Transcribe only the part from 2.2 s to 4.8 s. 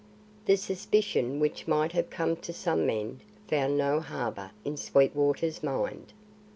to some men found no harbour in